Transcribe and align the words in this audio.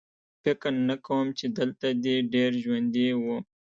فکر 0.43 0.71
نه 0.87 0.95
کوم 1.05 1.25
چې 1.37 1.45
دلته 1.57 1.87
دې 2.03 2.15
ډېر 2.33 2.51
ژوندي 2.63 3.09
وو 3.21 3.37